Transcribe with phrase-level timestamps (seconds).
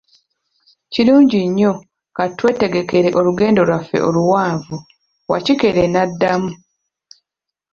[0.91, 1.73] Kirungi nnyo,
[2.15, 4.75] kati twetegekere olugendo Iwaffe oluwanvu,
[5.31, 6.51] Wakikere n'addamu.